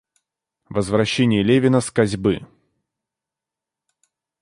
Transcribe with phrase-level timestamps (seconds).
[0.67, 2.41] Возвращение Левина с косьбы.